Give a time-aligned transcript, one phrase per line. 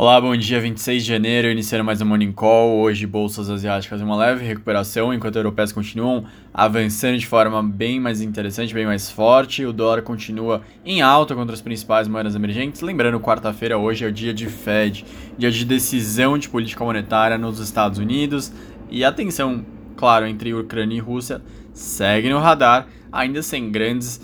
[0.00, 2.78] Olá, bom dia, 26 de janeiro, iniciando mais um Morning Call.
[2.78, 6.24] Hoje, bolsas asiáticas em uma leve recuperação, enquanto europeias continuam
[6.54, 9.66] avançando de forma bem mais interessante, bem mais forte.
[9.66, 12.80] O dólar continua em alta contra as principais moedas emergentes.
[12.80, 15.04] Lembrando, quarta-feira hoje é o dia de Fed,
[15.36, 18.52] dia de decisão de política monetária nos Estados Unidos.
[18.88, 21.42] E a tensão, claro, entre Ucrânia e Rússia
[21.72, 24.20] segue no radar, ainda sem grandes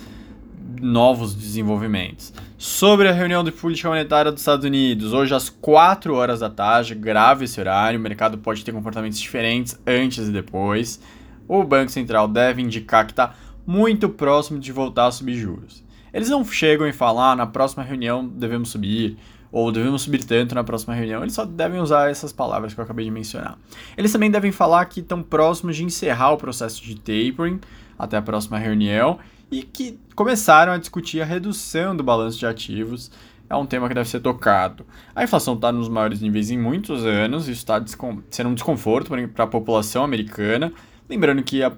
[0.81, 2.33] novos desenvolvimentos.
[2.57, 6.95] Sobre a reunião de política monetária dos Estados Unidos, hoje às 4 horas da tarde,
[6.95, 11.01] grave esse horário, o mercado pode ter comportamentos diferentes antes e depois.
[11.47, 13.35] O Banco Central deve indicar que está
[13.67, 15.85] muito próximo de voltar a subir juros.
[16.15, 19.19] Eles não chegam e falam, ah, na próxima reunião devemos subir,
[19.51, 21.23] ou devemos subir tanto na próxima reunião.
[21.23, 23.59] Eles só devem usar essas palavras que eu acabei de mencionar.
[23.97, 27.61] Eles também devem falar que estão próximos de encerrar o processo de tapering
[27.99, 29.19] até a próxima reunião
[29.51, 33.11] e que começaram a discutir a redução do balanço de ativos.
[33.51, 34.87] É um tema que deve ser tocado.
[35.17, 37.83] A inflação está nos maiores níveis em muitos anos, isso está
[38.31, 40.73] sendo um desconforto para a população americana.
[41.09, 41.73] Lembrando que a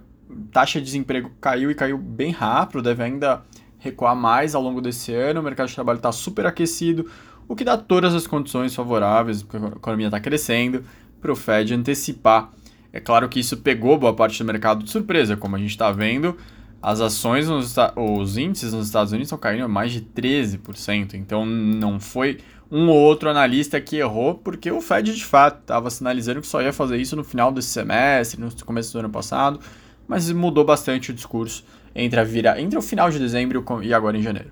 [0.53, 3.43] taxa de desemprego caiu e caiu bem rápido, deve ainda
[3.87, 5.41] recuar mais ao longo desse ano.
[5.41, 7.09] O mercado de trabalho está super aquecido,
[7.49, 10.85] o que dá todas as condições favoráveis, porque a economia está crescendo,
[11.21, 12.51] para o Fed antecipar.
[12.93, 15.91] É claro que isso pegou boa parte do mercado de surpresa, como a gente está
[15.91, 16.37] vendo
[16.83, 21.15] as ações, nos, os índices nos Estados Unidos estão caindo mais de 13%.
[21.15, 22.39] Então não foi
[22.71, 26.63] um ou outro analista que errou, porque o Fed de fato estava sinalizando que só
[26.63, 29.59] ia fazer isso no final desse semestre, no começo do ano passado,
[30.07, 34.17] mas mudou bastante o discurso entre, a vira, entre o final de dezembro e agora
[34.17, 34.51] em janeiro.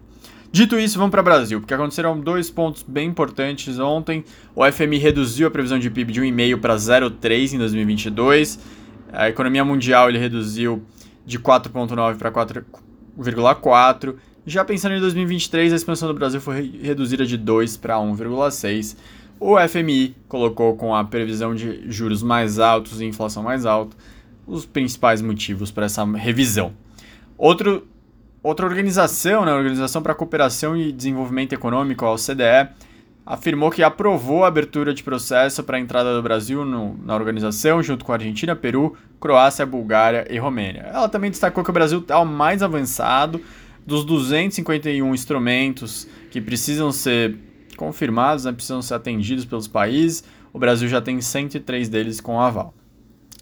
[0.51, 4.25] Dito isso, vamos para o Brasil, porque aconteceram dois pontos bem importantes ontem.
[4.55, 8.61] O FMI reduziu a previsão de PIB de 1,5 para 0,3 em 2022.
[9.13, 10.85] A economia mundial ele reduziu
[11.27, 14.15] de 4,9 para 4,4.
[14.47, 18.97] Já pensando em 2023, a expansão do Brasil foi reduzida de 2 para 1,6.
[19.41, 23.97] O FMI colocou com a previsão de juros mais altos e inflação mais alta
[24.47, 26.73] os principais motivos para essa revisão.
[27.37, 27.87] Outro,
[28.43, 32.69] outra organização, né, a Organização para a Cooperação e Desenvolvimento Econômico, a OCDE,
[33.27, 37.83] afirmou que aprovou a abertura de processo para a entrada do Brasil no, na organização,
[37.83, 40.83] junto com a Argentina, Peru, Croácia, Bulgária e Romênia.
[40.93, 43.41] Ela também destacou que o Brasil está o mais avançado
[43.87, 47.37] dos 251 instrumentos que precisam ser
[47.77, 50.25] confirmados, né, precisam ser atendidos pelos países.
[50.53, 52.75] O Brasil já tem 103 deles com aval.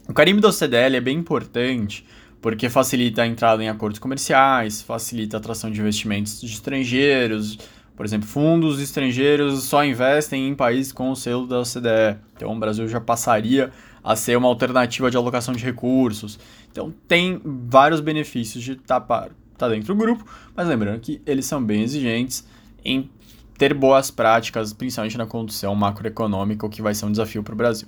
[0.08, 2.04] O carimbo da OCDE é bem importante
[2.40, 7.56] porque facilita a entrada em acordos comerciais, facilita a atração de investimentos de estrangeiros,
[7.96, 12.18] por exemplo, fundos estrangeiros só investem em países com o selo da OCDE.
[12.34, 13.70] Então, o Brasil já passaria
[14.02, 16.38] a ser uma alternativa de alocação de recursos.
[16.70, 20.24] Então, tem vários benefícios de estar tá, tá dentro do grupo,
[20.56, 22.44] mas lembrando que eles são bem exigentes
[22.84, 23.08] em
[23.58, 27.56] ter boas práticas, principalmente na condução macroeconômica, o que vai ser um desafio para o
[27.56, 27.86] Brasil.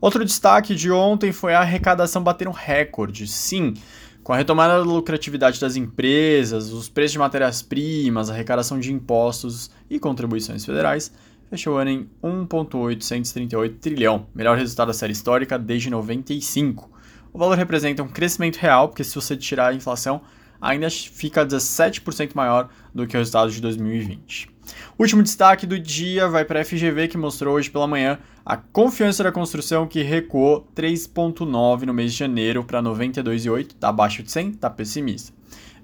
[0.00, 3.26] Outro destaque de ontem foi a arrecadação bater um recorde.
[3.26, 3.74] Sim,
[4.22, 9.70] com a retomada da lucratividade das empresas, os preços de matérias-primas, a arrecadação de impostos
[9.90, 11.12] e contribuições federais,
[11.50, 16.90] fechou o ano em 1,838 trilhão, melhor resultado da série histórica desde 95.
[17.32, 20.22] O valor representa um crescimento real, porque se você tirar a inflação,
[20.60, 24.48] ainda fica 17% maior do que o resultado de 2020.
[24.96, 28.18] O último destaque do dia vai para a FGV, que mostrou hoje pela manhã
[28.50, 34.24] a confiança da construção, que recuou 3,9 no mês de janeiro para 92,8, está abaixo
[34.24, 35.32] de 100, está pessimista.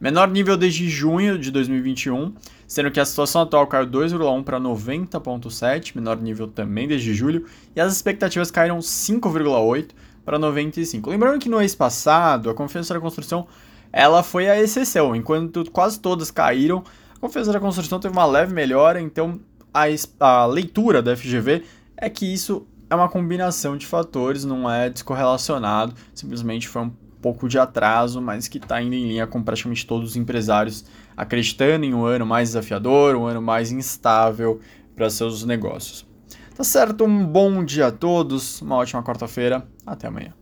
[0.00, 2.34] Menor nível desde junho de 2021,
[2.66, 7.47] sendo que a situação atual caiu 2,1 para 90,7, menor nível também desde julho,
[7.77, 9.91] e as expectativas caíram 5,8
[10.25, 11.09] para 95.
[11.09, 13.47] Lembrando que no mês passado, a confiança da construção
[13.93, 16.83] ela foi a exceção, enquanto quase todas caíram,
[17.15, 19.38] a confiança da construção teve uma leve melhora, então
[19.72, 19.84] a,
[20.19, 21.62] a leitura da FGV
[21.97, 27.49] é que isso é uma combinação de fatores, não é descorrelacionado, simplesmente foi um pouco
[27.49, 30.84] de atraso, mas que está indo em linha com praticamente todos os empresários
[31.17, 34.61] acreditando em um ano mais desafiador, um ano mais instável
[34.95, 36.07] para seus negócios.
[36.55, 37.04] Tá certo?
[37.04, 40.33] Um bom dia a todos, uma ótima quarta-feira, até amanhã.